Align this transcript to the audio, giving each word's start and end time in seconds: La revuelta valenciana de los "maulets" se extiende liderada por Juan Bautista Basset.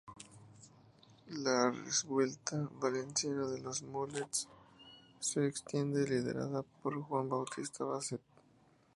La 1.27 1.69
revuelta 1.69 2.67
valenciana 2.79 3.45
de 3.45 3.59
los 3.61 3.83
"maulets" 3.83 4.47
se 5.19 5.45
extiende 5.45 6.07
liderada 6.09 6.63
por 6.81 6.99
Juan 7.03 7.29
Bautista 7.29 7.83
Basset. 7.83 8.21